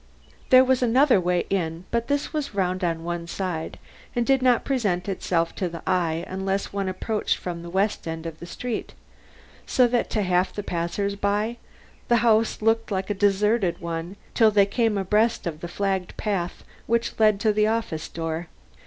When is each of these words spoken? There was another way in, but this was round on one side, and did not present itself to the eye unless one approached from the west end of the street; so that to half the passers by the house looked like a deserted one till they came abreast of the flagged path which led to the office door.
There 0.49 0.63
was 0.63 0.81
another 0.81 1.21
way 1.21 1.45
in, 1.51 1.85
but 1.91 2.07
this 2.07 2.33
was 2.33 2.55
round 2.55 2.83
on 2.83 3.03
one 3.03 3.27
side, 3.27 3.77
and 4.15 4.25
did 4.25 4.41
not 4.41 4.65
present 4.65 5.07
itself 5.07 5.53
to 5.57 5.69
the 5.69 5.83
eye 5.85 6.25
unless 6.27 6.73
one 6.73 6.89
approached 6.89 7.37
from 7.37 7.61
the 7.61 7.69
west 7.69 8.07
end 8.07 8.25
of 8.25 8.39
the 8.39 8.47
street; 8.47 8.95
so 9.67 9.85
that 9.89 10.09
to 10.09 10.23
half 10.23 10.53
the 10.53 10.63
passers 10.63 11.15
by 11.15 11.57
the 12.07 12.15
house 12.25 12.63
looked 12.63 12.89
like 12.89 13.11
a 13.11 13.13
deserted 13.13 13.79
one 13.79 14.15
till 14.33 14.49
they 14.49 14.65
came 14.65 14.97
abreast 14.97 15.45
of 15.45 15.59
the 15.59 15.67
flagged 15.67 16.17
path 16.17 16.63
which 16.87 17.19
led 17.19 17.39
to 17.41 17.53
the 17.53 17.67
office 17.67 18.09
door. 18.09 18.47